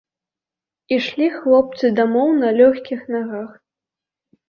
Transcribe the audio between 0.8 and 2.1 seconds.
Ішлі хлопцы